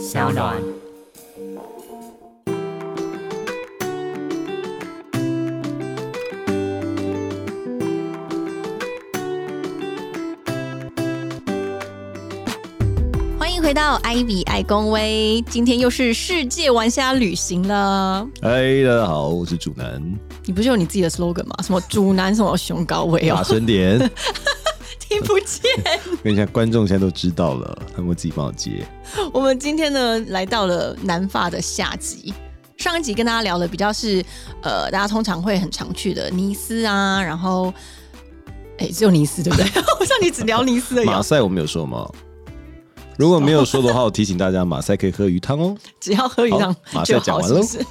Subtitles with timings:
[0.00, 0.56] 小暖。
[13.38, 18.26] 欢迎回到艾比爱公威，今天又是世界玩家旅行了。
[18.40, 18.48] 嗨，
[18.82, 20.02] 大家好，我是主男
[20.46, 21.56] 你不是有你自己的 slogan 吗？
[21.62, 23.98] 什么主男什么熊高威哦，大声点。
[25.10, 25.60] 听不见。
[26.22, 28.86] 跟一下，观众现在都知道了，他们会自己帮我接。
[29.32, 32.32] 我们今天呢来到了南法的下集。
[32.78, 34.24] 上一集跟大家聊的比较是，
[34.62, 37.74] 呃，大家通常会很常去的尼斯啊，然后，
[38.78, 39.66] 哎，只有尼斯对不对？
[40.00, 42.08] 我像你只聊尼斯而已哦，马赛我们有说吗？
[43.18, 45.76] 如果没有说的话，我提醒大家，马赛可以喝鱼汤哦。
[46.00, 47.86] 只要喝一趟好马赛讲完喽是是？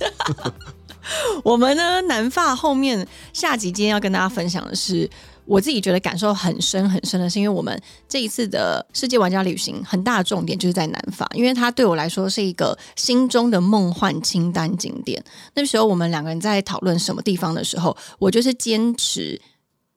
[1.43, 5.07] 我们呢，南法后面下集今天要跟大家分享的是，
[5.49, 15.23] 我自己觉得感受很深很深的是，因为我们这一次的世界玩家旅行很大的重点就是在南法，因为它对我来说是一个心中的梦幻清单景点。
[15.55, 19.41] 那时候我们两个人在讨论什么地方的时候，我就是坚持。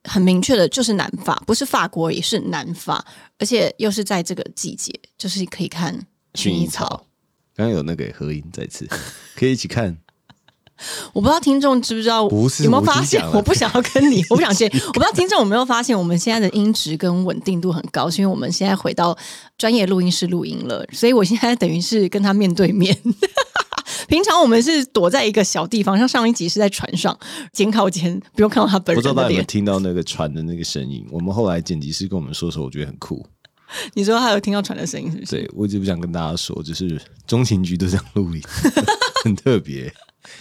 [0.04, 3.06] 很明确的，就是南法，不是法国，也是南法，
[3.38, 5.96] 而且又是在这个季节，就是可以看
[6.34, 7.06] 薰衣草。
[7.54, 8.84] 刚刚有那个合音，再次
[9.36, 9.96] 可以一起看。
[11.12, 14.66] 我不知道听众知不知道，不是有没有发现我不想要跟你，我不想接。
[14.88, 19.16] 我不知道听众有没有发现，我们现在的音质跟稳定度很高，是因为我们现在回到
[19.56, 22.96] 专业录音室录音了，所以我现在等于是跟他面对面。
[24.08, 27.16] 平常我们是躲在一个小地方，像上一集是在船上
[27.52, 29.44] 监考前，不用看到他本人不知道大家有没有。
[29.44, 31.06] 听到那个船的那个声音？
[31.10, 33.24] 我们后来剪辑师跟我们说的时候，我觉得很酷。
[33.94, 35.30] 你说他有听到船的声音是不是？
[35.30, 38.42] 对我一直不想跟大家说，就是中情局都这样录音，
[39.24, 39.92] 很特别。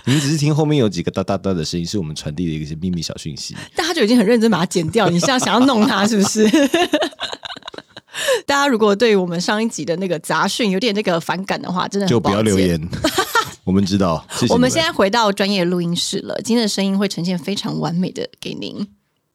[0.05, 3.55] 你们只是听后面有几个哒哒哒的声音，是我们传递的一些秘密小讯息。
[3.75, 6.49] 但他就已经很认真把它剪掉，你现在想要弄他是不是？
[8.45, 12.79] 大家如果对我们上一集的那个杂讯有点那个反感的话，真的很就不要留言，
[13.63, 14.25] 我们知道。
[14.38, 18.88] 谢谢我们现在回到专业录音室了，今天的声音会呈现非常完美的给您。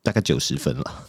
[0.02, 1.04] 大概九十分了，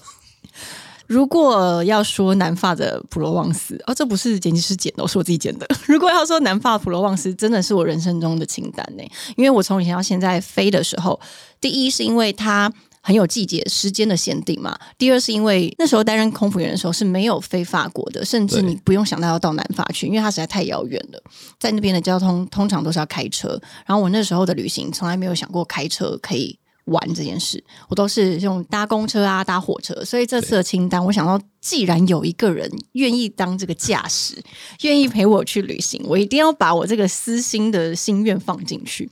[1.08, 5.68] 如果要说南法的普罗旺斯，哦，这不是剪辑师剪的，是我自己剪的。
[5.88, 9.04] 如果要说南法普罗旺斯，真的是我人生中的清单呢，
[9.36, 11.20] 因为我从以前到现在飞的时候，
[11.60, 12.72] 第一是因为它。
[13.00, 14.78] 很有季节时间的限定嘛。
[14.98, 21.24] 第二是因为那时候担任空服员的时候是没有飞法国的，甚至你不用想到要到南法去，因为它实在太遥远了。
[21.58, 30.04] 在那边的交通通常都是要开车，然后我那时候的旅行从来没有想过开车可以玩这件事，我都是用搭公车啊、搭火车。
[30.04, 34.36] 所以这次的清单，我想到既然有一个人愿意当这个驾驶，
[34.82, 39.10] 愿意陪我去旅行，我一定要把我这个私心的心愿放进去。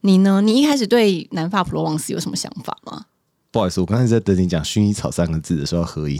[0.00, 0.40] 你呢？
[0.40, 3.06] 你一开始对南法普罗旺斯有什么想法吗？
[3.50, 6.16] 不好意思，我刚才在等你讲“薰衣草”三个字的时候要合音。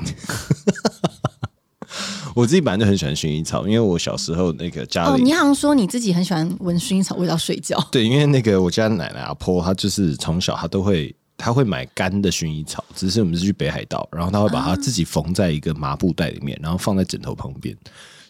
[2.39, 7.77] 我自己本来就很喜欢薰衣草，因为我小时候那个家里哦，你好像说你自己很喜欢闻薰衣草味道睡觉。
[7.91, 17.77] 对，因为那个我家奶奶阿婆，她就是从小她都会，她会买干的薰衣草，只是我们是去北海道，然后她会把它自己缝在一个麻布袋里面，然后放在枕头旁边。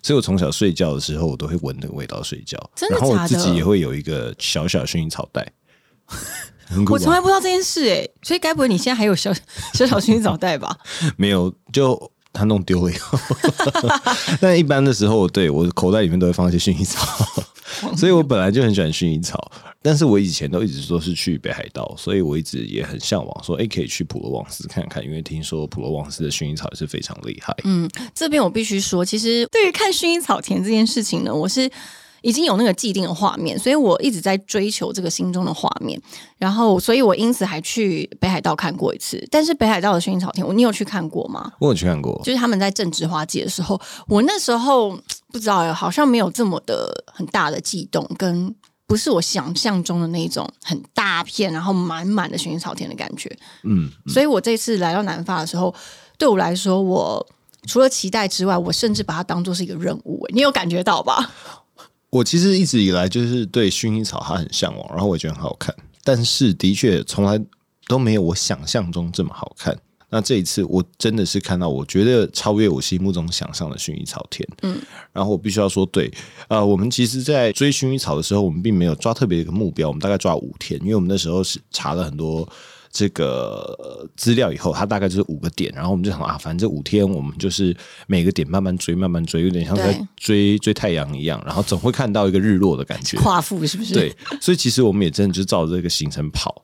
[0.03, 2.59] 所以我从小睡觉的时候，我都会闻那个味道睡觉。
[2.75, 5.47] 真的然后我自己也会有一个小小的薰衣草袋，
[6.71, 9.35] 我吧从来不知道这件事哎、所以该不会你现在还有小
[9.75, 10.75] 小小薰衣草袋吧？
[11.19, 13.19] 没有，就他弄丢了以后。
[14.41, 17.07] 但一般的时候，对我口袋里面都会放一些薰衣草，
[17.97, 19.51] 所以我本来就很喜欢薰衣草。
[19.81, 27.57] 但是我以前都一直说是去北海道，所以我一直也很向往说，哎、可以去普罗旺斯看看，因为听说普罗旺斯的薰衣草也是非常厉害。
[27.63, 31.71] 嗯，这边我必须说，其实对于看薰衣草田这件事情呢，我是
[32.23, 36.01] 已经有那个既定的画面，所以我一直在追求这个心中的画面。
[36.37, 39.27] 然后，所以我因此还去北海道看过一次。
[39.31, 41.53] 但是北海道的薰衣草田，我你有去看过吗？
[41.59, 44.91] 我有去看过，就是他们在正值花季的时候，我那时候
[45.33, 48.55] 不知道，好像没有这么的很大的悸动，跟
[48.87, 53.31] 不是我想象中的那一种很大片，然后满满的薰衣草田的感觉。
[53.65, 55.75] 嗯，所以我这次来到南法的时候，
[56.17, 57.27] 对我来说，我
[57.67, 60.25] 除了期待之外，我甚至把它当做是一个任务。
[60.27, 61.31] 欸你有感觉到吧？
[62.11, 65.75] 我其实一直以来就是对薰衣草它很向往，然后我也觉得很好看，
[66.05, 67.39] 但是的确从来
[67.87, 69.77] 都没有我想象中这么好看。
[70.11, 74.49] 那这一次我真的是看到，我觉得超越我心目中想象的薰衣草田。
[74.63, 74.81] 嗯，
[75.13, 76.11] 然后我必须要说，对，
[76.49, 82.49] 呃，我们其实，在追薰衣草的时候，我们并没有抓特别一个目标，我们大概抓五天，因为我们那时候是查了很多。
[82.91, 87.77] 这个呃资料以后，它大概就是五个点，然后我们就想啊，反正这五天我们就是
[88.07, 93.19] 每个点慢慢追，慢慢追，有点像在追追太阳一样，然后总会看到一个日落的感觉。
[93.19, 93.95] 夸父是不是？
[93.95, 96.63] 对，所以其实我们也真的就照着这个行程跑，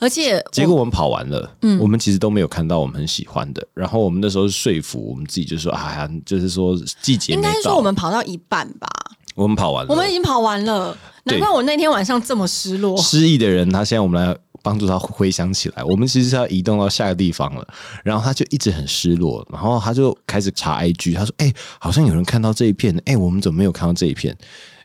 [0.00, 1.50] 而且结果我们跑完了，
[1.80, 3.66] 我们其实都没有看到我们很喜欢的。
[3.74, 8.88] 然后我们那时候是说服我们自己，就说啊呀，就是说季节应该说我们跑到一半吧。
[9.34, 12.96] 我们跑完了，我们已经跑完了，难怪我那天晚上这么失落。
[12.96, 14.36] 失意的人，他现在我们来
[14.68, 17.66] 帮助他回想起来，我们其实是要移动到下个地方了，
[18.04, 24.36] 然后他就一直很失落，然后他就开始查 IG，他说：“哎、好像有人看到这一片，哎、我们怎么没有看到这一片？”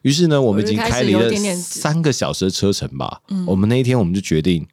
[0.03, 3.19] 于是呢，我们已经开离了三个小时的车程吧。
[3.27, 4.65] 嗯我们那一天我们就决定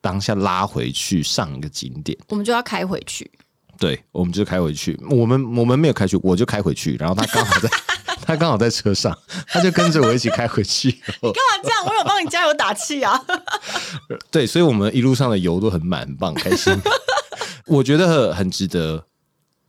[0.00, 2.16] 当下拉回去上一个景点。
[2.30, 3.30] 我们就要开回去，
[3.78, 4.98] 对，我们就开回去。
[5.10, 7.68] 我们我们没有开去，我就开回去，然后他刚好在
[8.30, 9.16] 他刚好在车上，
[9.48, 10.88] 他就跟着我一起开回去。
[11.20, 11.84] 干嘛这样？
[11.84, 13.20] 我有帮你加油打气啊！
[14.30, 16.72] 对，所以我们一路上的油都很满，很棒，开心。
[17.66, 19.04] 我觉得很值得，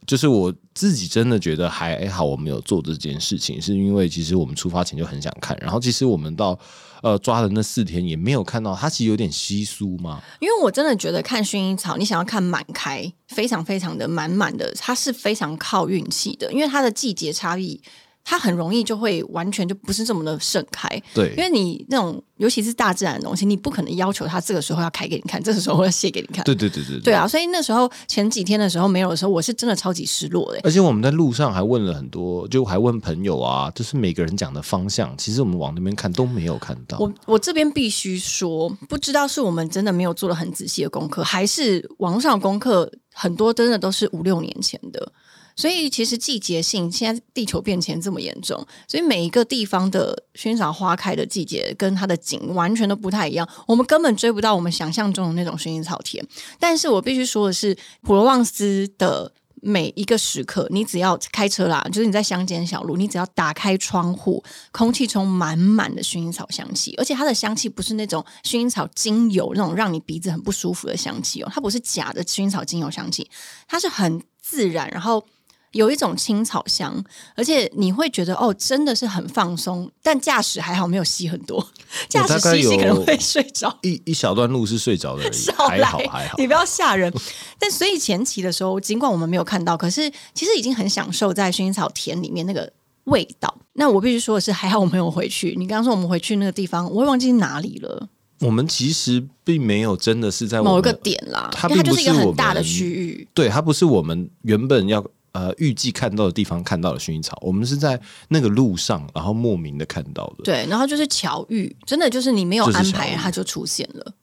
[0.05, 6.59] 就是我自己真的觉得还好，我们有做这件事情，是因为其实我们出发前就很想看，然后其实我们到
[7.01, 10.21] 呃抓的那四天也没有看到，它其实有点稀疏嘛。
[10.39, 17.81] 因为我真的觉得看薰衣草，你想要看满开，非常非常的满满的，它是非常靠运气的，因为它的季节差异。
[18.23, 26.43] 它很容易就会完全就不是这么的盛开，对因为你那种尤其是大自然的东西，你不可能要求它这个时候要开给你看，这个时候要谢给你看。
[26.45, 36.99] 对对对对对啊，所以那时候前几天的时候没有的时候，我是真的超级失落的、而且我们在路上还问了很多，就还问朋友啊，就是每个人讲的方向，其实我们往那边看都没有看到。
[36.99, 45.11] 我我这边必须说，不知道是我们真的没有做了很仔细的功课，还是网络上的功课很多真的都是五六年前的。
[45.61, 56.25] 所以其实季节性，现在地球变迁这么严重，所以每一个地方的薰衣草花开的季节跟它的景完全都不太一样，我们根本追不到我们想象中的那种薰衣草田。
[56.59, 59.31] 但是我必须说的是，普罗旺斯的
[59.61, 73.29] 每一个时刻，你只要开车啦，就是你在乡间小路，你只要打开窗户，空气中满满的薰衣草香气，而且它的香气不是那种薰衣草精油那种让你鼻子很不舒服的香气哦，它不是假的薰衣草精油香气，
[73.67, 75.23] 它是很自然，然后。
[75.71, 77.03] 有一种青草香，
[77.35, 79.89] 而且你会觉得哦，真的是很放松。
[80.03, 81.65] 但驾驶还好没有吸很多，
[82.09, 83.77] 驾驶吸一吸可能会睡着。
[83.81, 86.35] 一一小段路是睡着的而已， 还，好还好。
[86.37, 87.11] 你不要吓人。
[87.57, 92.71] 但所以前期的时候，尽管我们没有看到，可是其实已经很享受在薰衣草田里面那个
[93.05, 93.55] 味道。
[93.73, 95.55] 那我必须说的是，还好我们有回去。
[95.57, 98.09] 你刚刚说我们回去那个地方，我会忘记哪里了，
[98.41, 103.25] 我们其实并没有真的是在某一个点啦，它因为它就是一个很大的区域。
[103.33, 107.99] 对，它不是我们原本要呃预计看到的地方看到了薰衣草，我们是在
[108.29, 110.43] 那个路上，然后莫名的看到的。
[110.43, 114.13] 对，然后就是巧遇，真的就是你没有安排，它就出现了。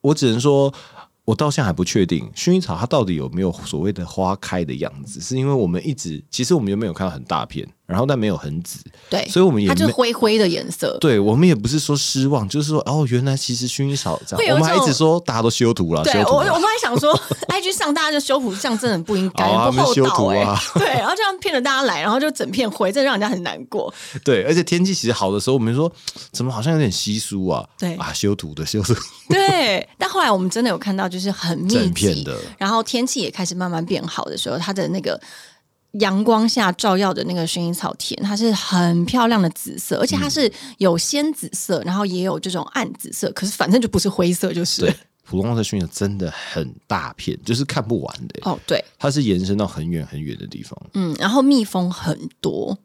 [0.00, 0.72] 我只能说，
[1.24, 10.98] 我到现在还不确定薰衣草它到底有没有所谓的花开的样子，是因为我们一直其实我们又没有看到很大片，然后但没有很紫，对，所以我们也它就是灰灰的颜色。
[11.00, 17.16] 对我们也不是说失望，就是说哦，原来其实薰衣草这样，我们还一直说大家都修图了，对我我们还想说
[17.48, 23.92] ，IG 上大家就修图，这样真的很不应该，好 啊不厚道哎、啊对，然后这样骗了大家来，然后就整片灰，这让人家很难过。
[24.24, 25.90] 对，而且天气其实好的时候，我们说
[26.32, 27.64] 怎么好像有点稀疏啊？
[27.78, 28.94] 对啊，修图的修图，
[29.28, 35.20] 对，但后来我们真的有看到，就是很密整集片的，然后天气也开始慢慢变好的时候，它的那个
[36.00, 44.94] 阳光下照耀的那个薰衣草田，它是很漂亮的紫色，而且它是有鲜紫色，然后也有这种暗紫色，可是反正就不是灰色，就是对，
[45.24, 50.76] 普通的薰衣草真的很大片，就是看不完的，哦，对，它是延伸到很远很远的地方。
[50.94, 52.76] 嗯，然后蜜蜂很多，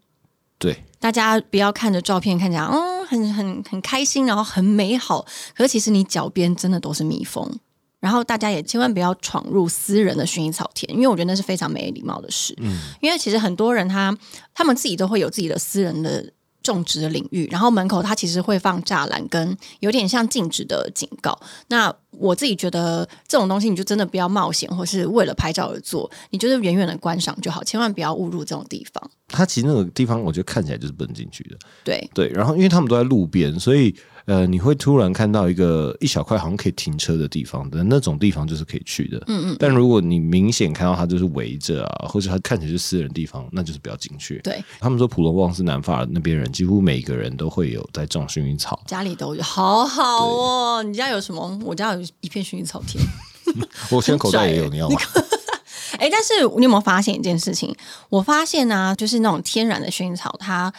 [0.58, 5.26] 对，大家不要看着照片看起来，嗯，很很很开心，然后很美好。
[5.56, 7.60] 可是其实你脚边真的都是蜜蜂。
[8.00, 12.56] 然后大家也千万不要闯入私人的薰衣草田，因为我觉得那是非常没礼貌的事。
[12.60, 14.18] 嗯，因为其实很多人他
[14.54, 21.40] 他们自己都会有自己的私人的种植的领域，然后门口它其实会放栅栏跟有点像禁止的警告。
[21.68, 29.10] 那我自己觉得这种东西，你就真的不要冒险，或是为了拍照而做，你就是远远的观赏就好，千万不要误入这种地方。
[29.30, 31.58] 它其实那个地方，我觉得看起来就是不能进去的。
[31.84, 33.96] 对，对，然后因为他们都在路边，所以
[34.26, 39.18] 呃，你会突然看到一个一小块好像可以停车的地方的那种地方，就是可以去的。
[39.28, 39.56] 嗯嗯。
[39.60, 44.40] 但如果你明显看到它就是围着啊，或者它看起来是私人地方，那就是不要进去。
[44.44, 48.80] 对，他们说普罗旺斯南法那边人几乎每个人都会有在种薰衣草。
[48.86, 50.84] 家里都有，好好哦。
[50.84, 51.60] 你家有什么？
[51.64, 53.04] 我家有一片薰衣草田。
[53.90, 55.00] 我现在口袋也有，你要吗？
[55.98, 57.76] 哎，但是你有没有发现一件事情？
[58.10, 60.72] 我发现呢、就是那种天然的薰衣草，它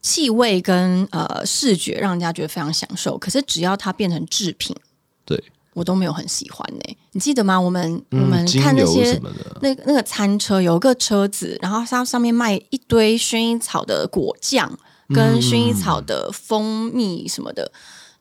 [0.00, 3.18] 气味跟呃视觉让人家觉得非常享受。
[3.18, 4.76] 可是只要它变成制品，
[5.24, 5.42] 对，
[5.74, 7.60] 我都没有很喜欢呢、你记得吗？
[7.60, 9.20] 我们、嗯我们看那些
[9.60, 14.78] 那那个餐车有一个车子，然后它上面卖一堆薰衣草的果酱
[15.14, 17.70] 跟薰衣草的蜂蜜什么的。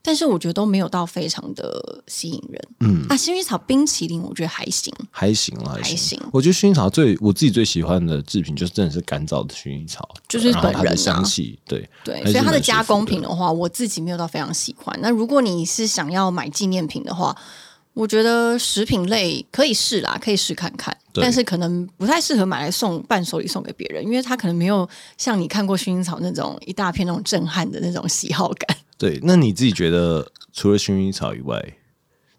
[0.08, 2.62] 但是我觉得都没有到非常的吸引人。
[2.80, 14.98] 嗯，啊，薰衣草冰淇淋我觉得还行，还行啦，还行我觉得薰衣草最我自己最喜欢的制品，就是真的是干燥的薰衣草，就是本人啊香气，对对，所以它的加工品的话，我自己没有到非常喜欢。
[15.02, 17.36] 那如果你是想要买纪念品的话，
[17.94, 24.88] 我觉得食品类可以试啦，可以试看看，对但是可能不太适合买来送伴手礼送给别人，因为他可能没有
[25.18, 28.78] 像你看过薰衣草那种一大片那种震撼的那种喜好感。
[28.98, 29.20] 对。
[29.24, 31.78] 那你自己觉得，除了薰衣草以外，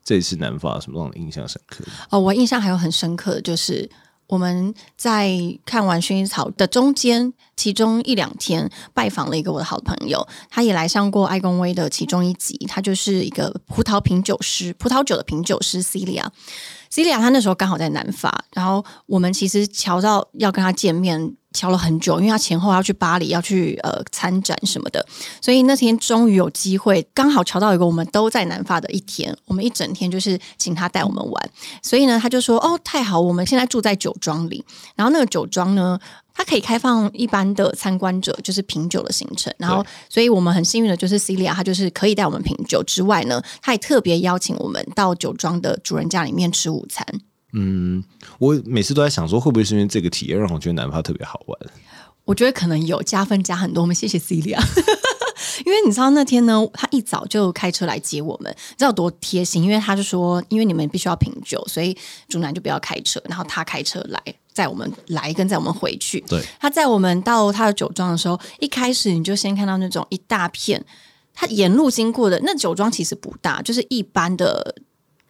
[0.04, 1.84] 这一次南法什么让你印象深刻？
[2.10, 3.88] 哦，我印象还有很深刻的就是
[4.26, 16.26] 我们在看完薰衣草的中间，其中一两天拜访了一个我的好朋友，他也来上过爱公威的其中一集，他就是一个葡萄品酒师，葡萄酒的品酒师 Celia。
[16.90, 25.04] Celia 她那时候刚好在南法，然后我们其实瞧到要跟她见面，瞧了很久，因为他前后要去巴黎，要去呃参展什么的，
[25.40, 31.50] 所以那天终于有机会，刚好瞧到一个我们都在南法的一天，我们一整天就是请他带我们玩，
[31.82, 34.64] 所以呢，他就说哦太好，我们现在住在酒庄里，
[34.94, 35.98] 然后那个酒庄呢。
[36.38, 39.52] 它可以开放一般的参观者，就是品酒的行程。
[39.58, 47.04] 然后，所以我们很幸运的就是 Celia，她就是可以带我们品酒之外呢，她也特别邀请我们到酒庄的主人家里面吃午餐。
[47.52, 48.04] 嗯，
[48.38, 51.58] 我每次都在想说，会不会是因为这个体验让我觉得南法特别好玩？
[52.24, 54.60] 我觉得可能有加分加很多，我们谢谢 Celia。
[55.64, 59.62] 因为你知道那天呢，他一早就开车来接我们，你知道多贴心？
[59.62, 61.96] 因为他就说，因为你们必须要品酒，所以
[62.28, 66.20] 主男就不要开车，然后他开车来载我们来，跟载我们回去。
[66.28, 70.84] 对，他载我们到他的酒庄的时候，一开始你就先看到那种一大片，
[71.34, 74.74] 他沿路经过的那酒庄其实不大，就是一般的。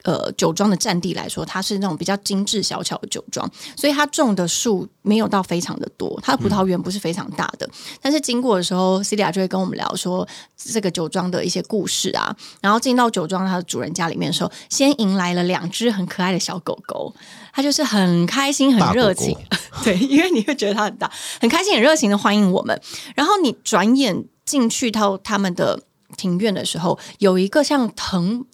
[0.03, 7.69] 呃，酒庄的占地来说，它是那种比较精致小巧的酒庄，所以它种的树没有到非常的多，它的葡萄园不是非常大的。
[8.01, 10.25] 但是经过的时候，c 利亚就会跟我们聊说
[10.55, 12.33] 这个酒庄的一些故事啊。
[12.61, 17.13] 然后进到酒庄它的主人家里面的时候，先迎来了两只很可爱的小狗狗，
[17.51, 19.37] 它就是很开心、很热情，
[19.83, 22.81] 对，因为你会觉得它很大，很开心、很热情的欢迎我们。
[23.15, 25.81] 然后你转眼进去到他们的
[26.15, 28.45] 庭院的时候，有一个像藤。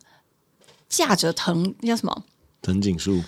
[0.89, 2.23] 架着藤那叫什么？
[2.61, 3.23] 藤井树，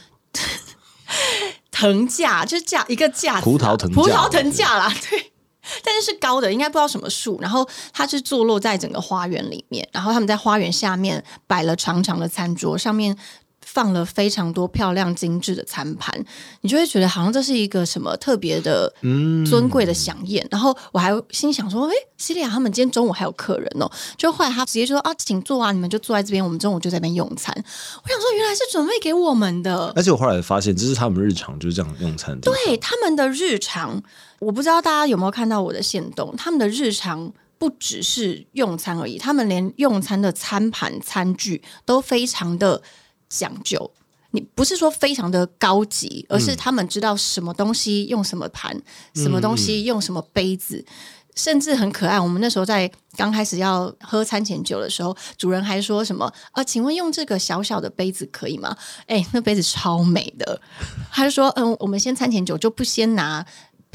[1.72, 5.32] 藤架就是架一个架，葡萄藤葡萄藤架啦， 对。
[5.84, 7.40] 但是是高的，应该不知道什么树。
[7.42, 13.18] 然后它是坐落在整个花园里面，然后他们在花园下面摆了长长的餐桌，上面。
[13.78, 16.12] 放了非常多漂亮精致的餐盘，
[16.62, 18.92] 你就会觉得好像这是一个什么特别的、
[19.48, 20.44] 尊贵的飨宴。
[20.50, 27.54] 然后我还心想说：“哎，西利亚他们今天中午还有客人哦。”就后来他直接就说：“啊，请坐啊，你们就坐在这边，我们中午就在那边用餐。”
[28.04, 29.94] 我想说，原来是准备给我们的。
[29.96, 32.36] 而且我后来发现，这是他们日常就是这样用餐。
[32.40, 34.02] 对他们的日常，
[34.40, 42.82] 我不知道大家有没有看到我的线动，他们的日常不只是用餐而已，他们连用餐的餐盘、餐具都非常的。
[43.30, 43.92] 讲究，
[44.32, 48.80] 你不是说非常的高级，而是他们知道什么东西用什么盘，
[49.16, 50.86] 什么东西用什么杯子，
[51.36, 52.20] 甚至很可爱。
[52.20, 56.64] 我们那时候在刚开始要喝餐前酒的时候，主人还说什么啊？
[56.64, 58.76] 请问用这个小小的杯子可以吗？
[59.08, 60.62] 哎，那杯子超美的，
[61.12, 63.46] 他就说嗯，我们先餐前酒就不先拿。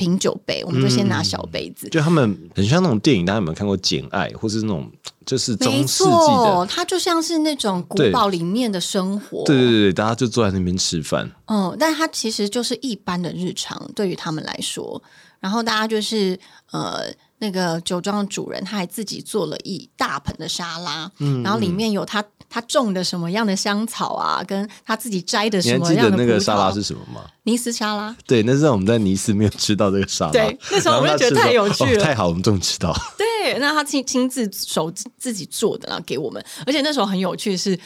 [0.02, 1.88] 品酒杯，我们就先拿小杯子。
[1.90, 4.90] 就他们很像那种电影，大家有没有看过《简爱》，或是那种
[5.24, 6.10] 就是中世纪
[6.44, 6.66] 的？
[6.66, 9.44] 它就像是那种古堡里面的生活。
[9.44, 11.30] 对对对大家就坐在那边吃饭。
[11.46, 15.00] 嗯，但它其实就是一般的日常，对于他们来说。
[15.38, 16.38] 然后大家就是
[16.72, 17.04] 呃，
[17.38, 27.22] 那个酒庄的主人他还自己做了一大盆的沙拉，嗯，然后里面有他他种的什么样的香草啊，跟他自己摘的什么样的那个沙拉是什么吗？
[27.44, 28.14] 尼斯沙拉。
[28.26, 30.32] 对，那时候我们在尼斯没有吃到这个沙拉。
[30.32, 32.94] 对，那时候我们就觉得太有趣了，太好，我们终于吃到。
[33.16, 37.78] 对，那他亲亲自手自己做的，然后给我们，而且那时候很有趣是。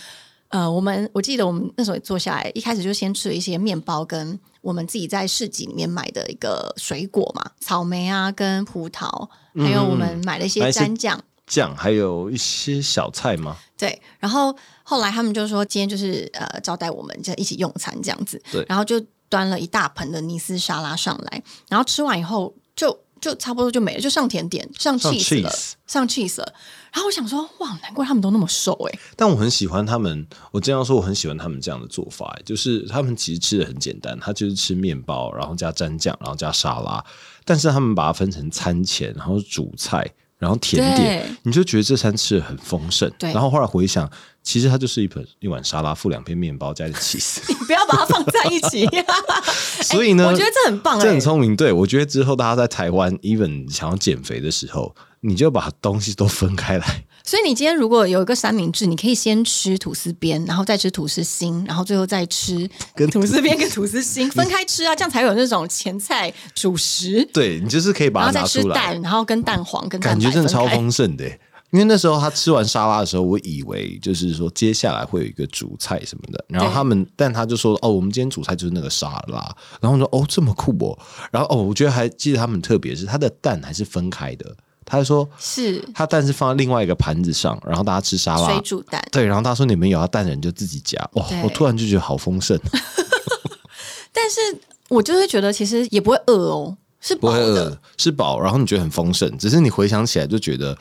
[0.49, 13.57] 呃，我们我记得我们那时候坐下来，一开始就先吃了一些面包，跟我们自己在市集里面买的一个水果嘛，草莓啊，跟葡萄，还有我们买了一些蘸酱，酱，还有一些小菜吗？
[13.77, 14.01] 对。
[14.19, 18.43] 然后后来他们就说，今天就是呃招待我们，就一起用餐这样子。
[18.51, 18.65] 对。
[18.69, 22.99] 然后就端了一大盆的尼斯沙拉上来，然后吃完以后就。
[23.19, 25.51] 就差不多就没了，就上甜点，上 cheese 了，
[25.87, 26.53] 上 cheese 了。
[26.93, 28.99] 然后我想说，哇，难怪他们都那么瘦哎。
[29.17, 37.03] 但我很喜欢他们，我这样说，我很喜欢他们这样的做法，就是他们其实吃的很简单，他就是吃面包，然后加蘸酱，然后加沙拉，
[37.47, 40.13] 但是他们把它分成餐前，然后主菜。
[40.39, 43.11] 然后甜点，你就觉得这餐吃的很丰盛。
[43.19, 43.33] 对。
[43.33, 44.11] 然后后来回想，
[44.43, 47.41] 其实它就是一盆一碗沙拉，附两片面包，加点起司。
[47.49, 48.87] 你不要把它放在一起。
[49.83, 51.57] 所以呢，我觉得这很棒，这很聪明。
[51.57, 54.95] 对我觉得之后大家在台湾，even 想要减肥的时候，
[55.27, 57.05] 你就把东西都分开来。
[57.25, 67.29] 所以你今天如果有一个三明治，你可以先吃吐司边，然后再吃吐司心，然后最后再吃跟吐司边跟吐司心 分开吃啊，这样才有那种前菜主食。
[67.33, 71.25] 对你就是可以把它拿出来，吃蛋，然后跟蛋黄跟蛋感觉真的超丰盛的。
[71.73, 80.97] 因为那时候他吃完沙拉的时候，我以为就是说接下来会有一个主菜什么的，然后他们，但他就说哦，我们今天主菜就是那个沙拉，然后我说哦这么酷哦，
[81.33, 84.57] 然后哦我觉得还记得他们特别是他的蛋还是分开的，
[84.87, 85.85] 他就说是。
[85.93, 88.49] 他蛋是放在另外一个盘子上，然后大家吃沙拉。
[88.49, 89.07] 水，煮蛋。
[89.13, 92.59] 对，然后他说你们有要蛋的人就自己夹，哇，我突然就觉得好丰盛，
[94.15, 94.41] 但是
[94.89, 97.35] 我就会觉得其实也不会饿哦，是不会。
[97.35, 100.79] 饿，是饱，然后你觉得很丰盛，只是你回想起来就觉得。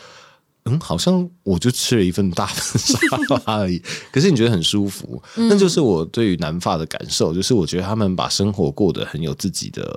[0.67, 2.97] 嗯，好像我就吃了一份大份沙
[3.45, 3.77] 拉而已，
[4.11, 5.47] 可是你觉得很舒服，嗯。
[5.47, 9.95] 那就是我对于南法的感受，就是我觉得他们把生活过得很有自己的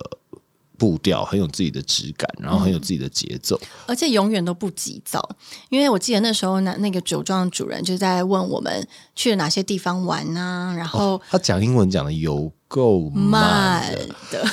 [0.78, 3.60] 步调，很有自己的质感，然后很有自己的节奏。
[3.86, 5.28] 而且永远都不急躁，
[5.68, 13.92] 因为我记得那时候那那个酒庄的主人就在问我们去了哪些地方玩啊，然后他讲英文讲的有够慢慢
[14.30, 14.44] 的，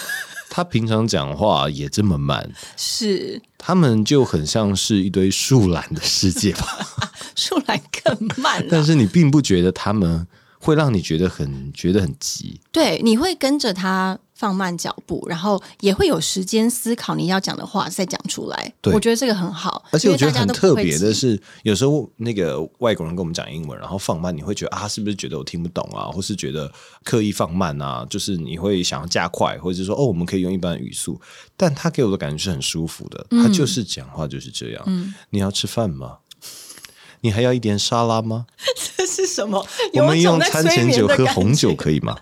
[0.49, 3.41] 他平常讲话也这么慢，是。
[3.57, 6.67] 他们就很像是一堆树懒的世界吧。
[7.35, 8.65] 树懒更慢。
[8.69, 10.27] 但是你并不觉得他们
[10.59, 18.73] 会让你觉得很觉得很急，对，你会跟着他放慢脚步，然后也会有时间思考你要讲的话再讲出来。
[18.81, 26.69] 对我觉得这个很好，而且我觉得很特别的是，有时候那个外国人跟我们讲英文，然后放慢，你会觉得啊，是不是觉得我听不懂啊，或是觉得
[27.03, 28.05] 刻意放慢啊？
[28.09, 31.19] 就是你会想要加快，或者是说哦，我们可以用一般的语速，
[31.55, 35.13] 但他给我的感觉是很舒服的，嗯他就是讲话就是这样。
[35.29, 36.17] 你要吃饭吗？
[37.21, 38.45] 你还要一点沙拉吗？
[38.97, 39.65] 这是什么？
[39.93, 42.15] 我们用餐前酒喝红酒可以吗？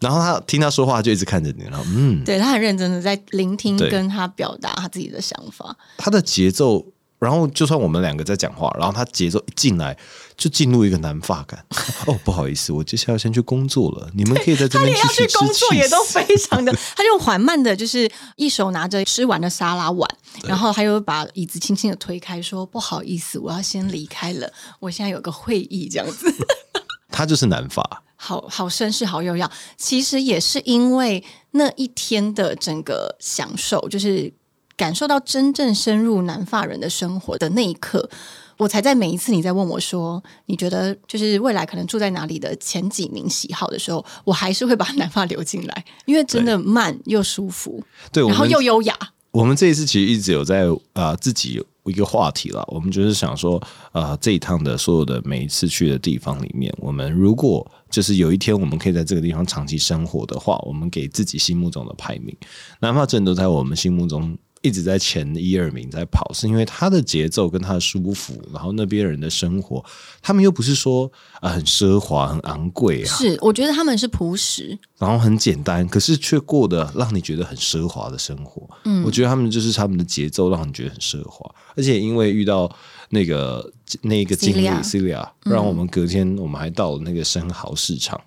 [0.00, 5.76] 然后他听他说话就一直看着你，然后嗯，对他很认真的在聆听，跟他表达他自己的想法。
[5.98, 6.84] 他的节奏，
[7.18, 9.94] 然后就算我们两个在讲话，然后他节奏一进来
[10.38, 11.62] 就进入一个南发感。
[12.08, 20.08] 哦，不好意思，我接下来先去工作了，你们可以在这他连要边继续吃去工作也都非常的， 他就缓慢的，就是一手拿着吃完的沙拉碗，
[20.44, 26.32] 然后他又把椅子轻轻的推开，说：“不好意思，我要先离开了，我现在有个会议。”这样子，
[27.12, 28.02] 他就是南法。
[28.22, 29.50] 好好绅士，好优雅。
[29.78, 34.30] 其实也是因为那一天的整个享受，就是
[34.76, 38.10] 感受到真正深入南发人的生活的那一刻。
[38.58, 48.94] 我才在每一次你在问我说，你觉得就是未来可能住在哪里的前几名喜好的时候，我还是会把南发留进来，因为真的慢又舒服，对，然后又优雅。
[49.30, 53.60] 我们这一次其实一直有在啊、呃自己有一个话题了，我们就是想说，
[53.92, 62.34] 呃，这一趟的所有的每一次去的地方里面，我们如果就是有一天我们可以在这个地方长期生活的话，我们给自己心目中的排名，
[62.80, 64.38] 南法镇都在我们心目中。
[64.62, 69.84] 一直在前一二名在跑，是因为他的节奏跟他的舒服，然后那边人的生活，
[70.20, 78.68] 他们又不是说啊、呃很奢华、很昂贵啊，是，我觉得他们是朴实，然后很简单，可是却过得让你觉得很奢华的生活。
[78.84, 82.70] 嗯，我觉得他们就是他们的节奏让你觉得很奢华，而且因为遇到
[83.08, 88.20] 那个那一个经历 Celia Celia，让我们隔天我们还到了那个生蚝市场。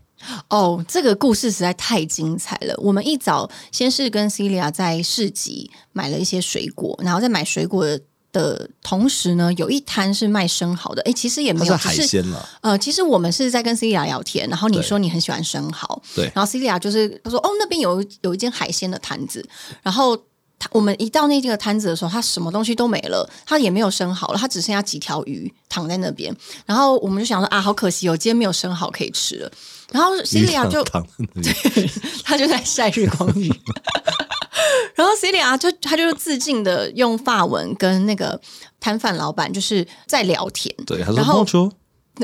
[0.50, 2.74] 哦，这个故事实在太精彩了。
[2.78, 7.86] 我们一早先是跟 Celia 在市集买了一些水果，然后在买水果
[8.32, 11.02] 的同时呢，有一摊是卖生蚝的。
[11.04, 19.48] 哎，其实也没有，是海鲜了，呃，其实我们是在跟 Celia 聊天，然后你说你很喜欢生蚝，对然后 Celia 就是他说哦，那边有有一间海鲜的摊子，
[19.82, 20.20] 然后。
[20.60, 26.34] 他我们一到那个摊子的时候，他什么东西都没了，他也没有生蚝了，他只剩下几条鱼躺在那边。
[26.66, 29.52] 然后我们就想说啊，好可惜哦，今天没有生蚝可以吃了。
[29.94, 31.50] 然后 Celia 就躺在那里
[32.26, 33.48] 他就在晒日光浴。
[34.96, 38.40] 然后 Celia 就他就是自尽的用法文跟那个
[38.80, 41.72] 摊贩老板就是在聊天，对，他说然后蹦说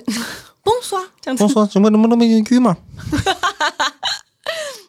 [0.64, 2.76] 崩刷这样子蹦，说什么能不能没人居嘛？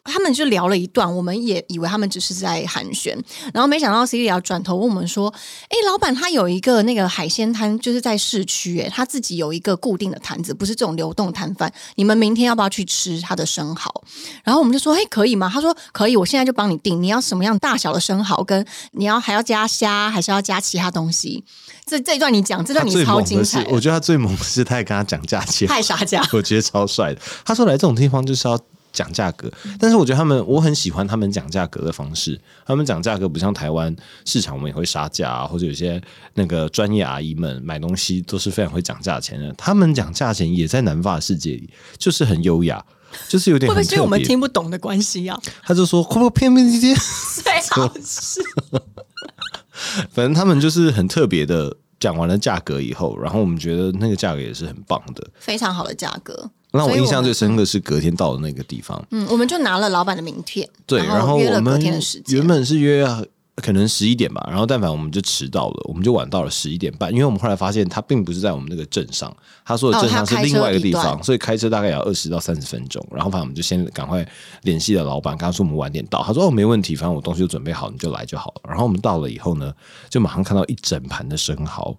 [0.03, 3.15] 他们就聊了一段，我们也以为他们只是在寒暄，
[3.53, 5.31] 然后没想到 Celia 转头问我们说
[5.69, 11.71] ：“哎，老板，他有一个那个海鲜摊，就是在市区，哎，他自己有一个固定的摊子，不是这种流动摊贩。
[11.95, 14.03] 你们明天要不要去吃他的生蚝？”
[14.43, 17.01] 然后我们就说：“哎，可以吗？”他说：“可以，我现在就帮你订。
[17.01, 18.43] 你要什么样大小的生蚝？
[18.43, 21.43] 跟你要还要加虾，还是要加其他东西？”
[21.85, 26.25] 这这一段你讲，这段你超精彩，我觉得他最猛的是他还跟他讲价钱，太傻价。
[26.31, 27.21] 我觉得超帅的。
[27.45, 28.57] 他说来这种地方就是要
[28.91, 32.39] 讲价格，但是我觉得他们我很喜欢他们讲价格的方式。
[32.65, 36.01] 他们讲价格不像台湾市场，我们也会杀价啊，或者有些
[36.33, 39.53] 那个专业阿姨们买东西都是非常会讲价钱的。
[39.53, 42.83] 他们讲价钱也在南法世界里，就是很优雅。
[43.27, 45.37] 就是有点会不会是因为我们听不懂的关系啊？
[45.63, 46.95] 他就说会不会偏偏这些？
[47.43, 48.41] 最好是
[50.11, 55.29] 反正他们就是很特别的讲完了价格以后，然后我们觉得那个价格也是很棒的。
[55.39, 56.49] 非常好的价格。
[56.71, 61.79] 让我印象最深刻是隔天到的那个地方，嗯，我们就拿了老板的名片，对，然后我们。
[62.27, 63.05] 原本是约
[63.57, 73.05] 可能十一点吧，然后但凡我们就迟到了，我们就晚到了十一点半，因为我们后来发现他并不是在我们那个镇上，他说的镇上是另外一个地方，所以开车大概也要二十到三十分钟。
[73.11, 74.25] 然后反正我们就先赶快
[74.63, 78.69] 联系了老板，跟他说我们晚点到，他说哦没问题，反正我东西都准备好，你就来就好了。
[78.69, 79.71] 然后我们到了以后呢，
[80.09, 81.95] 就马上看到一整盘的生蚝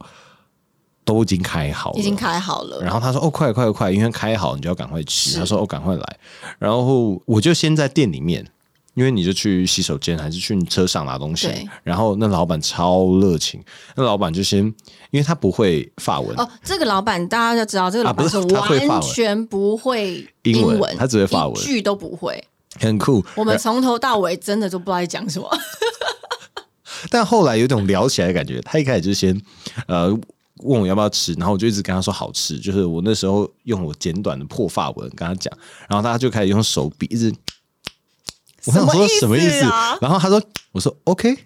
[1.05, 6.19] 都已经开好了，已经开好了，然后他说：“哦，快快快，因为开好你就要赶快吃。”他说：“哦，赶快来。”
[6.59, 8.47] 然后我就先在店里面，
[8.95, 11.49] 因为你就去洗手间还是去车上拿东西。
[11.83, 13.63] 然后那老板超热情，
[13.97, 14.61] 那老板就先，
[15.11, 22.43] 因为他不会法文，哦，这个老板大家要知道，这个老板是完全不会英文文，他只会法文一句都不会。
[22.81, 23.23] 很酷。
[23.35, 25.47] 我们从头到尾真的都不知道在讲什么。
[27.11, 28.61] 但后来有种聊起来的感觉。
[28.63, 29.39] 他一开始就先
[29.89, 30.17] 呃
[30.59, 32.59] 问我要不要吃，然后我就一直跟他说好吃。
[32.59, 35.53] 就是我那时候用我简短的破发文跟他讲，
[35.89, 37.35] 然后他就开始用手比一直。
[38.67, 39.65] 我想说什么意思？
[39.65, 39.99] 啊？
[40.01, 41.37] 然后他说：“我说 OK。”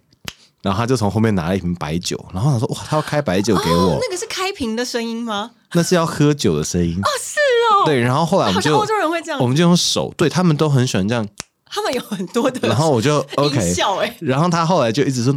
[0.62, 5.53] 然后他就从后面拿了一瓶白酒，然后他说：“哇，他要开白酒给我，哦那个是开瓶的声音吗？
[5.73, 7.38] 那是要喝酒的声音。”哦，是
[7.73, 7.87] 哦。
[7.87, 11.27] 对，然后后来我们就欧洲人会这样我，们就用手，对他们都很喜欢这样。
[11.64, 15.35] 他们有很多的然后我就 OK，笑哎，然后他后来就一直说，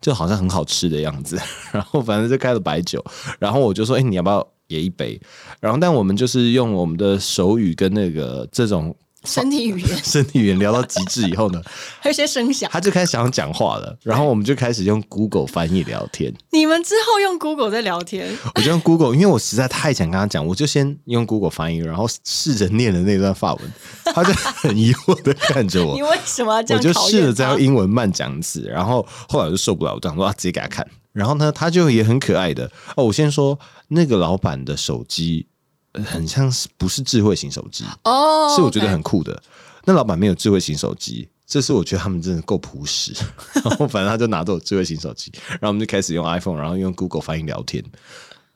[0.00, 1.38] 就好像很好吃的样子。
[1.72, 3.04] 然后反正就开了白酒，
[3.38, 5.20] 然后我就说：“哎，你要不要也一杯？”
[5.60, 8.94] 然后但我们就是用我们的手语跟那个这种
[9.26, 11.60] 身体语言 身体语言聊到极致以后呢，
[12.00, 12.70] 还有一些声响。
[12.72, 13.96] 他就开始想讲话了。
[14.02, 16.32] 然后我们就开始用 Google 翻译聊天。
[16.52, 23.72] 你们之后用 Google 在聊天，我就用 Google，因为我实在太想跟他讲，我就先用 Google 翻译，然后试着念了那段法文，
[24.04, 30.86] 他就很疑惑的看着我你，为什么要这样我就试着再验他用英文慢讲一次，然后后来我就受不了，我就想说啊，直接给他看。
[31.12, 33.04] 然后呢，他就也很可爱的哦。
[33.04, 35.49] 我先说那个老板的手机呃
[36.04, 39.42] 很像是不是智慧型手机，哦，是我觉得很酷的。
[39.84, 43.12] 那老板没有智慧型手机，这是我觉得他们真的够朴实。
[43.64, 47.82] 然后反正他就拿着我智慧型手机，然后我们就开始用 iPhone，然后用 Google 翻译聊天，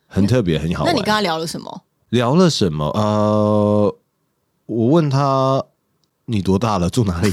[0.07, 0.93] 很特别，很好玩。
[0.93, 1.83] 那你跟他聊了什么？
[2.11, 2.87] 聊了什么？
[2.95, 3.97] 呃，
[4.67, 5.65] 我问他
[6.27, 7.33] 你多大了，住哪里？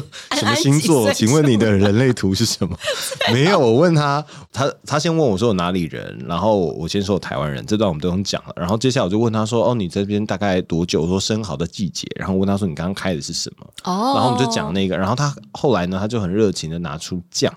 [0.38, 1.12] 什么星座？
[1.12, 2.76] 请问你的人类图是什么？
[3.32, 8.52] 没有，我问他，他他先问我说我哪里人，然后我先说我台湾人，这段我们都用讲了。
[8.56, 11.02] 然后接下来我就问他说，哦，你这边大概多久？
[11.02, 13.66] 我说生蚝的季节，然后问他说你刚刚开的是什么？
[13.84, 17.52] 哦，然后我们就讲那个，然后他后来呢，他就很热情的拿出酱，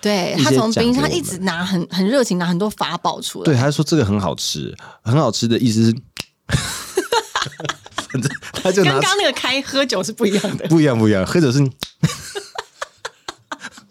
[0.00, 5.94] 对他从冰箱一直拿很很热情拿很多法宝出来，对，他说这个很好吃，很好吃的意思是，
[8.62, 10.66] 他就跟刚刚那个开喝酒是不一样的。
[10.68, 11.58] 不一样，不一样，喝酒是。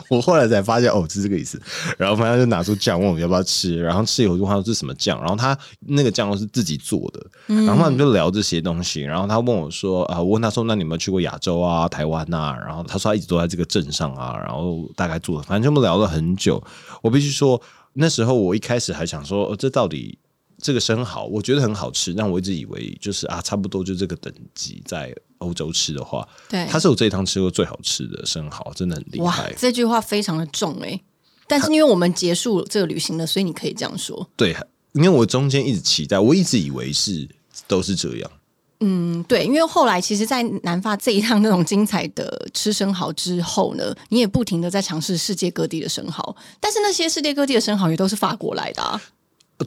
[0.10, 1.62] 我后来才发现，哦，是这个意思。
[1.98, 3.78] 然后反正就拿出酱，问我们要不要吃。
[3.78, 7.26] 然后吃以后就问他这是什么酱，然后他那个酱又是自己做的。
[7.48, 9.02] 然后他们就聊这些东西。
[9.02, 14.34] 然后他问我说：“啊、我问他说，那你有没有去过亚洲啊、台湾啊？”然后他说他一直都在这个镇上啊。
[14.46, 16.64] 然后大概做，反正就聊了很久。
[17.02, 20.18] 我必须说，那时候我一开始还想说，哦、这到底
[20.62, 29.54] 这个生蚝，我觉得很好吃，但我一直以为就是啊，差不多就这个等级，在欧洲吃的话，对，它是我这一趟吃过最好吃的生蚝，真的很厉害，。
[29.58, 31.00] 这句话非常的重哎、
[31.48, 34.28] 但是因为我们结束这个旅行了，所以你可以这样说。
[34.36, 34.56] 对，
[34.94, 37.30] 因为我中间一直期待，我一直以为是
[37.68, 38.32] 都是这样。
[38.80, 49.02] 嗯，对，因为后来其实，在南发这一趟那种精彩的吃生蚝之后呢，你也不停的在尝试世界各地的生蚝，但是那些世界各地的生蚝也都是法国来的啊，呃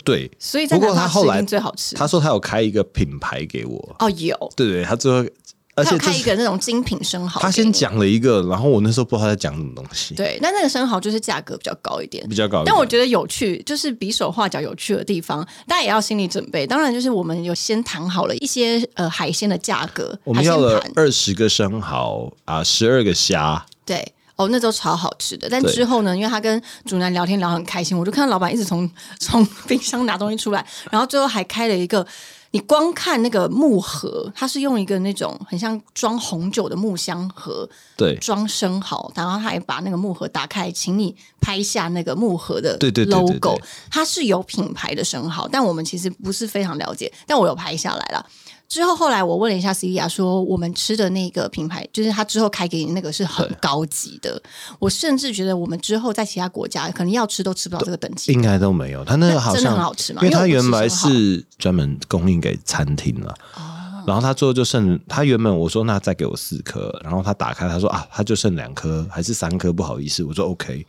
[0.04, 1.96] 对，所以在不过他后来最好吃。
[1.96, 5.28] 他说他有开一个品牌给我，哦，有，对对，他最后，
[5.74, 7.72] 而他有开一个那种精品生蚝，他先。
[7.72, 12.66] 讲了一个，然后我那时候不知道他在讲什么东西，对，那那个生蚝就是价格比较高一点，比较高一点。
[12.66, 16.66] 但我觉得有趣，就是比手画脚有趣的地方，大家也要心理准备。
[16.66, 24.12] 当然，就是我们有先谈好了一些呃海鲜的价格，我们要了二十个生蚝啊，十二个虾，对。
[24.40, 25.48] 哦，那都超好吃的。
[25.50, 32.06] 但之后呢，因为他跟主男聊天聊得很开心，我就看到老板一直从 从冰箱拿东西出来，然后最后还开了一个，
[32.52, 43.56] 你光看那个木盒，它是用一个那种很像装红酒的木箱盒对装生蚝，然后他还把那个木盒打开，请你拍下那个木盒的对对对对 logo。
[43.56, 48.26] 对它是有品牌的生蚝，但我们其实不是非常了解，但我有拍下来了。
[48.70, 54.40] 之后后来我问了一下 C D 亚，说我们吃的那个品牌，就是他之后开给你那个是很高级的。
[54.78, 58.32] 我甚至觉得我们之后在其他国家可能要吃都吃不到这个等级。
[58.32, 59.04] 应该都没有。
[59.04, 63.34] 他那个好真的像很好吃吗因为他原来是专门供应给餐厅了。
[63.56, 63.66] 哦
[64.06, 70.84] 然后他最后就剩，他原本我说那再给我四颗，然后他打开他说啊，他就剩两颗还是三颗，不好意思，我说 OK。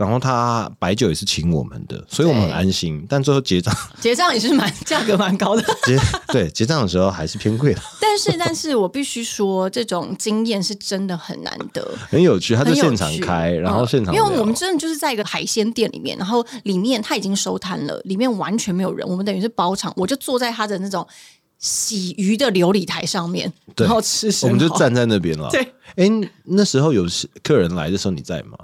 [0.00, 3.04] 然后他白酒也是请我们的，所以我们很安心。
[3.06, 5.62] 但最后结账 结账也是蛮价格蛮高的。
[5.84, 11.86] 结对结账的时候还是偏贵的， 但是，但是我必须说，这种经验是真的很难得。
[12.08, 12.56] 很有趣。
[12.56, 21.06] 他就现场开，然后嗯现场聊、因为我们真的就是在一个海鲜店里面，然后里面他已经收摊了，里面完全没有人，我们等于是包场，我就坐在他的那种
[21.58, 25.50] 洗鱼的琉璃台上面，对然后吃我们就站在那边了。
[25.50, 25.60] 对，
[25.96, 27.04] 哎，那时候有
[27.42, 28.56] 客人来的时候你在吗？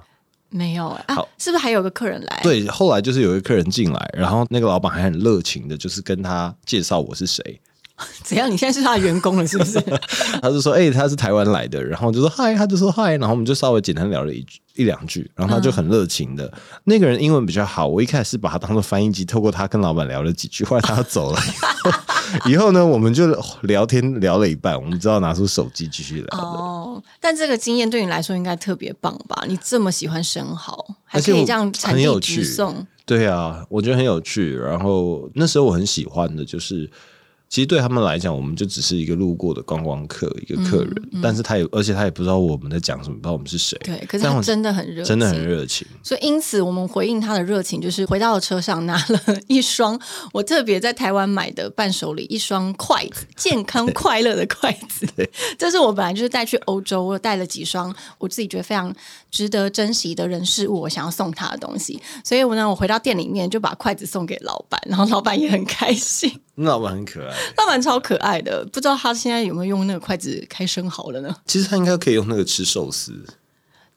[0.57, 7.61] 没有啊好，是不是还有个客人来？，对，后来就是有一个客人进来，然后那个老板还很热情的，就是跟他介绍我是谁。
[8.23, 8.51] 怎样？
[8.51, 9.81] 你现在是他的员工了，是不是？
[10.43, 16.53] 他就说：“哎、他是台湾来的。”然后就说：“嗨。”他就说：“嗨。”然后我们就稍微简单聊了一句一两句，然后他就很热情的。
[16.85, 20.65] 那个人英文比较好，我一开始是把他当做翻译机，透过他跟老板聊了几句。
[20.65, 21.51] 后来他要走了以
[21.83, 21.91] 后，
[22.51, 23.27] 以后呢，我们就
[23.63, 26.39] 聊天聊了一半，我们知道拿出手机继续聊。
[26.39, 29.45] 哦，但这个经验对你来说应该特别棒吧？
[29.49, 34.55] 你这么喜欢生蚝，还可以这样产地很有趣直送，对啊，我觉得很有趣。
[34.57, 36.91] 然后那时候我很喜欢的就是，
[37.49, 43.79] 其实对他们来讲，我们就只是一个路过的观光客，一个客人，但是他也而且他也不知道我们在讲什么，不知道我们是谁。
[43.85, 43.97] 对。
[44.07, 45.87] 可是他真的很热情，真的很热情。
[46.03, 49.99] 所以因此，我们回应他的热情，就是回到了车上拿了一双
[50.33, 55.07] 我特别在台湾买的伴手礼，一双筷子，健康快乐的筷子。
[55.57, 58.93] 这是我本来就是带去欧洲，我有带了几双我自己觉得非常
[59.31, 62.03] 值得珍惜的人事物，我想要送他的东西。
[62.25, 66.41] 所以我呢，我回到店里面就把筷子送给老板，然后老板也很开心。
[66.57, 71.35] 那老板很可爱，老板超可爱的，不知道他现在有没有用那个筷子开生蚝了呢？
[71.47, 73.13] 其实他应该可以用那个吃寿司。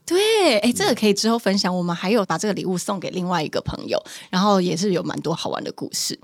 [0.06, 1.76] 对，哎，这个可以之后分享。
[1.76, 6.20] 我们还有把这个礼物送给另外一个朋友，然后也是有蛮多好玩的故事。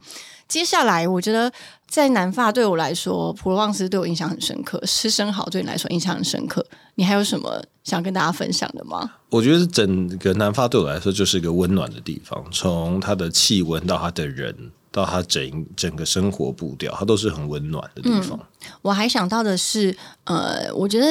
[0.47, 1.51] 接下来，我觉得
[1.87, 6.65] 在南法对我来说，普罗旺斯对我印象很深刻，吃生蚝对你来说印象很深刻。
[6.95, 9.09] 你还有什么想跟大家分享的吗？
[9.29, 18.39] 我觉得整个南法对我来说就是一个温暖的地方，从它的气温到它的人，到他整整个生活步调，它都是很温暖的地方。
[18.81, 21.05] 我还想到的是，呃，我觉得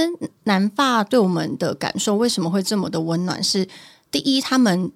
[0.44, 3.44] 南发对我们的感受为什么会这么的温暖？
[3.44, 3.68] 是
[4.10, 4.90] 第一，他们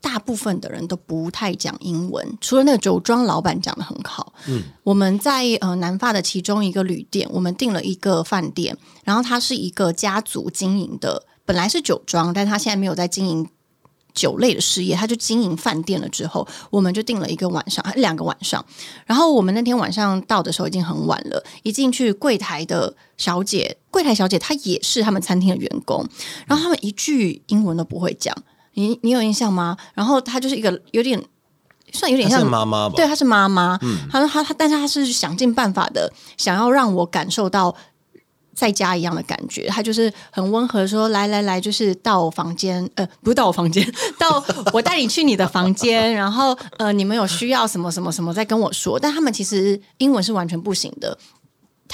[0.00, 4.32] 大部分的人都不太讲英文，除了那个酒庄老板讲的很好。
[4.46, 13.48] 嗯，我们在呃南发的其中一个旅店，我们订了一个饭店，然后它是一个家族经营的，本来是酒庄，但他现在没有在经营。
[14.14, 16.08] 酒类的事业，他就经营饭店了。
[16.08, 18.64] 之后，我们就订了一个晚上，两个晚上。
[19.06, 26.06] 然后我们那天晚上到的时候已经很晚了，一进去柜台的小姐，柜台小姐她也是他们餐厅的员工，
[26.46, 28.36] 然后他们一句英文都不会讲，
[28.74, 29.76] 你你有印象吗？
[29.94, 31.22] 然后她就是一个有点
[31.92, 32.94] 算有点像是妈妈吧？
[32.96, 33.78] 对，她是妈妈。
[34.10, 37.74] 她说她她，但是她是想尽办法的，想要让我感受到
[38.54, 39.66] 在家一样的感觉。
[39.68, 43.86] 他就是很温和说：“来来来，就是到我房间，呃，不是到我房间，
[44.18, 51.16] 到我带你去你的房间，然后呃，你们有需要什么什么什么再跟我说。”但他们其实英文是完全不行的。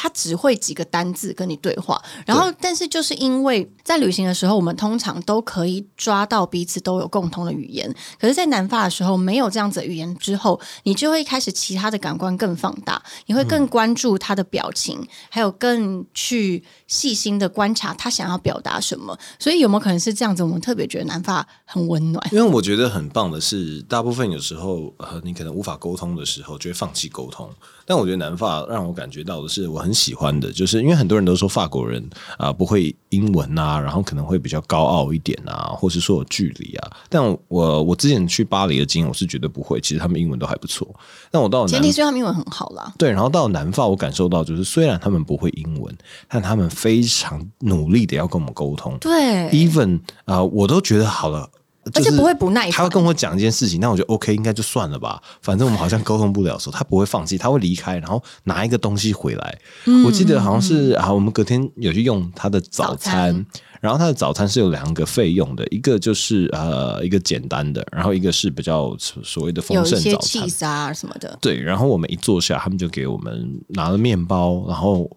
[0.00, 19.18] 他只会几个单字跟你对话，然后但是就是因为在旅行的时候，我们通常都可以抓到彼此都有共同的语言，可是，在南法的时候没有这样子的语言之后，你就会开始其他的感官更放大，你会更关注他的表情，还有更去细心的观察他想要表达什么。
[19.40, 20.44] 所以有没有可能是这样子？
[20.44, 22.24] 我们特别觉得南法很温暖。
[22.30, 27.50] 因为我觉得很棒的是，大部分有时候呃，你可能无法沟通的时候，就会放弃沟通。
[27.88, 36.90] 但我觉得南法让我感觉到的是，我很喜欢的，就是因为很多人都说法国人啊、不会英文啊，然后可能会比较高傲一点啊，或是说有距离啊。
[37.08, 40.86] 但我我之前去巴黎的经验，我是绝对不会，其实他们英文都还不错。
[41.30, 42.92] 但我到前提是他们英文很好啦。
[42.98, 45.96] 对，然后到南法，我感受到就是虽然他们不会英文，
[46.28, 48.98] 但他们非常努力的要跟我们沟通。
[49.00, 51.48] 对，even 啊、我都觉得好了。
[51.90, 55.20] 就是而且不会不耐烦他会跟我讲一件事情，那我就 OK，应该就算了吧。
[55.42, 59.58] 反正我们好像沟通不了的时候，他不会放弃，他会离开，然后拿一个东西回来。
[59.86, 63.46] 嗯我记得好像是啊，我们隔天有去用他的早早餐，
[63.80, 70.70] 然后他的早餐是有两个费用的，一个就是呃一个简单的，然后一个是比较所所谓的丰盛早餐。
[70.70, 71.38] 啊什么的。
[71.40, 75.10] 对，然后我们一坐下，他们就给我们拿了面包，然后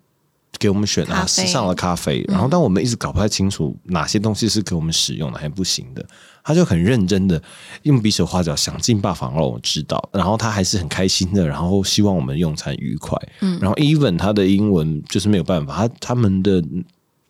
[0.59, 2.23] 给我们选啊，咖啡上了咖啡。
[2.27, 6.05] 然后，但我们一直搞不太清楚哪些东西是给我们使用的，哪些不行的。
[6.43, 7.41] 他就很认真的
[7.83, 10.09] 用比手画脚，想尽办法让我知道。
[10.11, 13.17] 然后他还是很开心的，然后希望我们用餐愉快。
[13.41, 16.63] 嗯，然后 even 他的英文就是没有办法，他他们的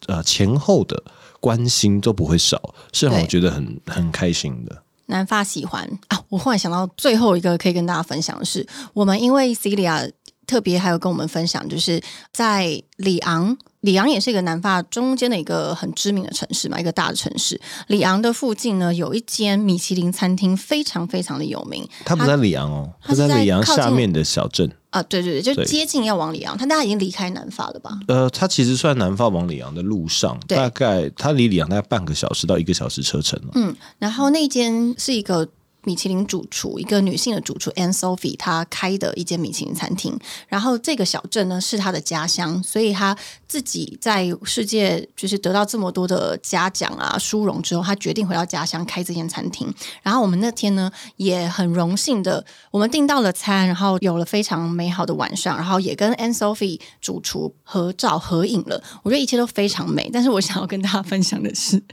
[0.08, 1.04] 呃前后的
[1.40, 4.84] 关心都不会少，是让我对觉得很很开心的。
[5.08, 6.24] 南发喜欢啊！
[6.30, 10.10] 我忽然想到最后一个可以跟大家分享的是，我们因为 Celia
[10.48, 17.60] 特别还有跟我们分享，就是在里昂里昂也是一个南法中间的一个很知名的城市嘛，一个大的城市。
[17.88, 21.88] 里昂的附近呢，有一间米其林餐厅，非常非常的有名。
[22.06, 24.72] 它不在里昂哦，它在里昂下面的小镇。
[24.92, 27.98] 啊，对对对，就接近要往里昂，他大概已经离开南法了吧？
[28.08, 33.52] 呃，他其实算南法往里昂的路上，大概他离里昂大概半个小时到一个小时车程了。
[33.56, 35.48] 嗯，然后那间是一个。
[35.84, 40.16] 米其林主厨，一个女性的主厨 Anne Sophie，她开的一间米其林餐厅。
[40.48, 43.18] 然后这个小镇呢是她的家乡，所以她
[43.52, 49.68] 自己在世界就是得到这么多的嘉奖啊、殊荣之后，他决定回到家乡开这间餐厅。
[50.02, 58.82] 然后我们那天呢也很荣幸的，我们订到了餐，然后有了非常美好的晚上，然后也跟 Anne Sophie 主厨合照合影了。
[59.04, 60.10] 我觉得一切都非常美。
[60.14, 61.84] 但是我想要跟大家分享的是。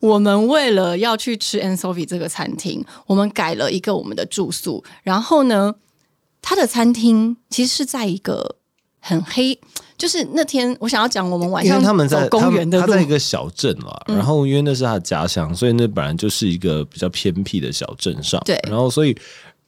[0.00, 4.82] 我们为了要去吃 An Sophie 这个餐厅，我们改了一个我们的住宿。
[5.04, 5.76] 然后呢，
[6.42, 8.56] 他的餐厅其实是在一个
[8.98, 9.60] 很黑，
[9.98, 14.02] 就是那天我想要讲，我们晚上他们在公园的，他在一个小镇了。
[14.06, 18.40] 然后因为那是他的家乡，所以那本来就是一个比较偏僻的小镇上。
[18.46, 19.14] 对，然后所以。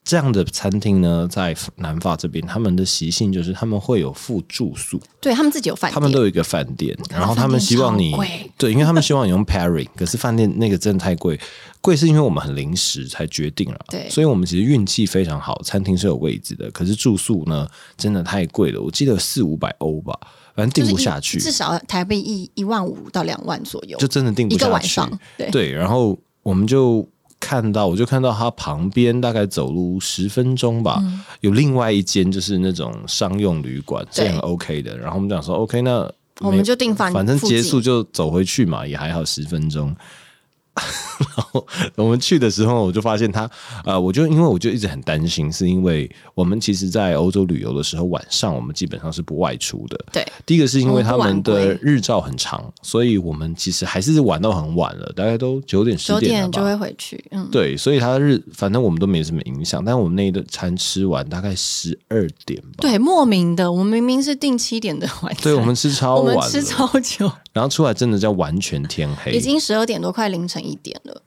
[0.03, 8.17] 这样的餐厅呢，在南法这边，他们的习性就是他们会有附住宿，对他们自己有饭店，他们都有一个饭店，然后他们希望你
[8.57, 11.39] 对，因为他们希望你用 pairing，可是饭店那个真的太贵，
[11.81, 17.67] 贵是因为我们很临时才决定了，对，所以我们其实运气非常好，餐厅是有位置的，可是住宿呢
[17.97, 20.19] 真的太贵了，我记得四五百欧吧，
[20.55, 25.01] 反正定不下去，至少台币一一万五到两万左右，就真的定不下去，
[25.37, 27.09] 对对，然后我们就。
[27.43, 31.03] 看到我就看到它旁边大概走路十分钟吧，
[31.41, 34.95] 有另外一间就是那种商用旅馆，这样 OK 的。
[34.99, 36.07] 然后我们讲说 OK，那
[36.41, 39.97] 我们就订饭，反正结束就走回去嘛，也还好十分钟。
[41.21, 43.51] 然后我们去的时候，我就发现他，
[43.85, 49.99] 呃，我就因为我就一直很担心，是因为我们其实，在欧洲旅游的时候，晚上我们基本上是不外出的。
[50.13, 57.23] 对，第一个是因为他们的日照很长，所以我们其实还是玩到很晚了，大概都九点十点就会回去。
[57.33, 62.79] 嗯，对，所以他日反正我们都没什么影响，但我们那一顿餐吃完大概十二点吧。
[62.79, 71.23] 对，莫名的，我们明明是定七点的晚餐，对我们吃超晚，吃超久，然后出来真的叫完全天黑，已经十二点多，快凌晨一点了。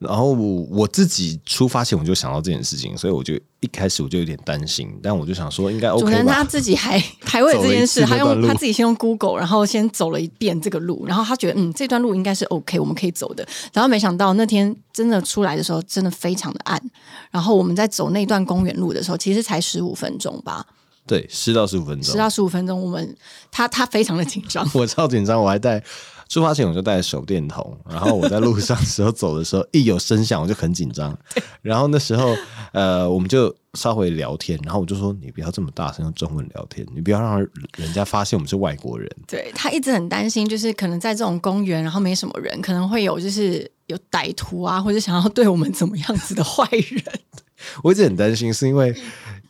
[0.00, 13.46] 然后我我自己出发前我就想到这件事情，所以我就一开始我就有点担心，但我就想说应该 OK 主人他自己还 还为这件事，他用他自己先用 Google，然后先走了一遍这个路，然后他觉得嗯这段路应该是 OK，我们可以走的。
[13.72, 16.82] 然后没想到那天真的出来的时候，真的非常的暗。
[17.30, 20.66] 然后我们在走那段公园路的时候，其实才十五分钟吧。
[21.06, 23.16] 对，十到十五分钟，十到十五分钟，我们
[23.50, 25.82] 他他非常的紧张， 我超紧张，我还带。
[26.26, 31.16] 出发前我就带手电筒，然后我在路上时候走的时候，一有声响我就很紧张。
[31.60, 32.34] 然后那时候，
[32.72, 37.38] 呃，我们就稍微聊天，然后我就说：“你不要这么大声用中文聊天，你不要让
[37.76, 47.04] 人家发现我们是外国人。”对他一直很担心，就是可能在这种公园，然后没什么人，可能会有就是有歹徒啊，或者想要对我们怎么样子的坏人。
[47.84, 48.96] 我一直很担心，是因为。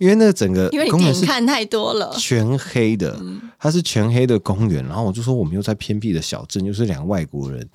[0.04, 3.18] 因为那个整个因为你看太多了，全黑的，
[3.58, 4.84] 它是全黑的公园。
[4.84, 7.66] 然后我就说，我们又在偏僻的小镇，又是两个外国人。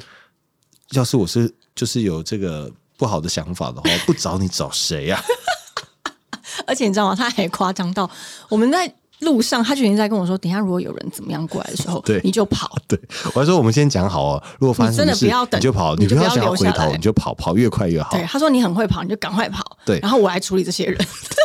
[0.91, 5.19] 要是我是就是有这个不好的想法的话，不找你找谁呀？
[6.67, 7.15] 而且你知道吗？
[7.15, 8.07] 他还夸张到
[8.47, 8.93] 我们在。
[9.19, 12.99] 路上，他就已经在跟我说：“等下，如果有人怎么样过来的时候，对，你就跑。”对，
[13.33, 20.97] 我还说：“我们先讲好哦，如果发生真的不要等，你就跑，你不要想回头，你就跑，跑越快越好。”对，他说：“你很会跑，你就赶快跑。”对，然后我来处理这些人。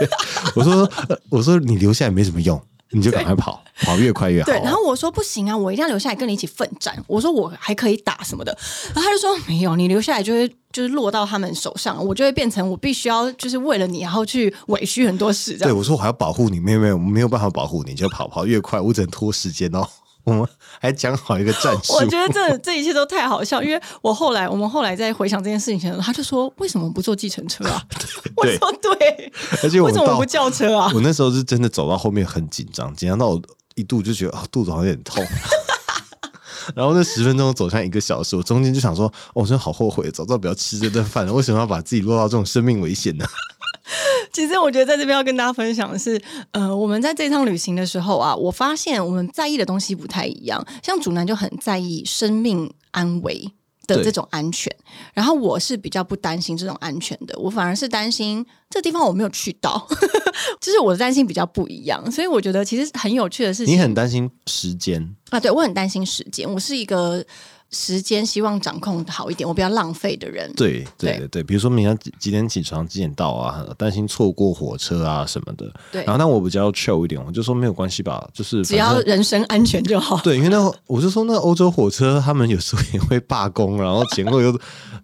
[0.54, 0.88] 我说
[1.30, 4.46] ：“我说你留下来没什么用。”你就赶快跑，跑越快越好。
[4.46, 6.96] 对，然后我说不行啊，我一定要留下来跟你一起奋战。
[7.06, 8.56] 我说我还可以打什么的，
[8.94, 15.56] 然后他就说没有，你留下来就会就是落到他们手上，我就会变成我必须要就是为了你，然后去委屈很多事。
[15.58, 19.86] 对，我说我还要保护你，没有没有没有办法保护你，就跑跑越快，我只能拖时间哦。
[20.24, 20.46] 我们
[20.80, 27.82] 还讲好一个战 术，我觉得这这一切都太好笑，因为我后来我们后来在回想这件事情前，他就说为什么不坐计程车啊？
[28.36, 29.32] 我说对，
[29.62, 30.90] 而且为什么不叫车啊？
[30.94, 33.42] 我那时候是真的走到后面很紧张，紧张到我
[33.74, 35.24] 一度就觉得啊肚子好像有点痛。
[36.74, 43.26] 然后那十分钟走向一个小时，我中间就想说，我真的好后悔，早知道不要吃这顿饭了，为什么要把自己落到这种生命危险呢？
[44.32, 46.20] 其实我觉得在这边要跟大家分享的是，
[46.52, 50.64] 呃，我们在这趟旅行的时候啊，我发现我们在意的东西不太一样。
[50.82, 53.52] 像主男就很在意生命安危
[53.86, 54.74] 的这种安全，
[55.12, 59.86] 然后我是比较不担心这种安全的，我反而是担心这地方我没有去到，
[60.58, 62.10] 就是我的担心比较不一样。
[62.10, 65.38] 所以我觉得其实很有趣的是，你很担心时间啊？
[65.38, 67.22] 对我很担心时间，我是一个
[67.70, 70.52] 时间希望掌控好一点，我不要浪费的人。
[70.54, 75.72] 对对对对对，比如说明天几几点起床，几点到啊，担心错过火车啊什么的。
[75.90, 80.16] 对然后但我比较 chill 一点，我就说没有关系吧，就是只要人身安全就好。
[80.18, 84.56] 对，因为那我就说那欧洲火车他们有时候也会罢工，然后前后又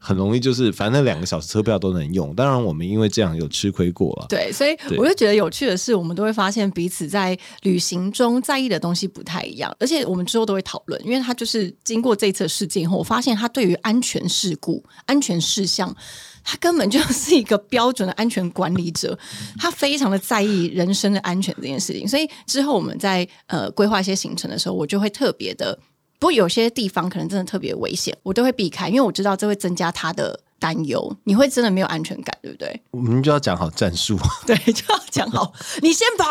[0.03, 2.35] 很容易就是反正那两个小时车票都能用。
[2.35, 4.27] 当然我们因为这样有吃亏过了。
[4.29, 15.95] 对，所以我就觉得有趣的是，我们都会发现彼此在旅行中在意的东西不太一样，而且我们之后都会讨论，因为他就是经过这次事件以后，我发现他对于安全事故、安全事项。
[16.43, 19.17] 他根本就是一个标准的安全管理者，
[19.61, 25.79] 他非常的在意人身的安全这件事情，所以之后我们在呃规划一些行程的时候，我就会特别的，
[26.21, 32.81] 不过有些地方可能真的特别危险，我都会避开，因为我知道这会增加他的担忧，你会真的没有安全感，对不对？
[32.91, 35.51] 我们就要讲好战术， 对，就要讲好，
[35.81, 36.25] 你先跑。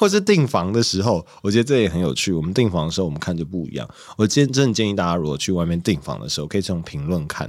[0.00, 2.32] 或是订房的时候，我觉得这也很有趣。
[2.32, 3.88] 我们订房的时候，我们看就不一样。
[4.16, 7.48] 我建真的建议大家，如果去外面订房的时候，可以从评论看。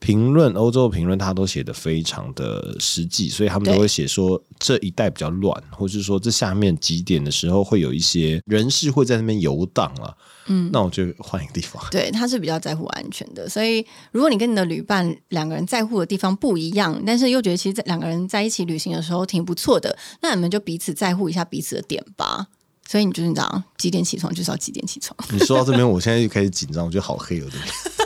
[0.00, 10.16] 评论欧洲的评论，他都写的非常的实际，所以他们都会写说这一带比较乱，或是说这下面几点的时候会有一些人士会在那边游荡了。
[10.50, 11.82] 嗯，那我就换一个地方。
[11.90, 22.46] 对，他是比较在乎安全的，所以如果你跟你的旅伴两个人在乎的地方不一样，但是又觉得其实两个人在一起旅行的时候挺不错的，那你们就彼此在乎一下彼此的点吧。
[22.88, 25.14] 所以你就是你知道几点起床就是要几点起床。
[25.30, 27.92] 你说到这边，我现在就开始紧张，我觉得好黑哦，对不对？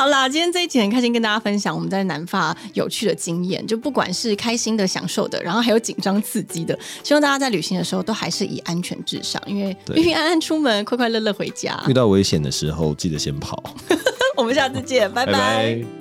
[0.00, 11.92] 好啦，今天这一集很开心跟大家分享我们在南法有趣的经验，就不管是开心的、享受的，然后还有紧张刺激的，希望大家在旅行的时候都还是以安全至上，因为平平安安出门， 快快乐乐回家 遇。
[11.92, 13.62] 到危险的时候，记得先跑。
[14.38, 15.99] 我们下次见，拜拜拜